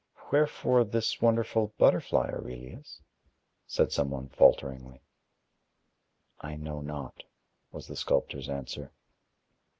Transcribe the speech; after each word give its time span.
"Wherefore 0.31 0.83
this 0.83 1.21
wonderful 1.21 1.75
butterfly, 1.77 2.31
Aurelius?" 2.33 3.01
said 3.67 3.91
somebody 3.91 4.29
falteringly. 4.29 5.03
"I 6.39 6.55
know 6.55 6.81
not" 6.81 7.21
was 7.71 7.85
the 7.87 7.95
sculptor's 7.95 8.49
answer. 8.49 8.93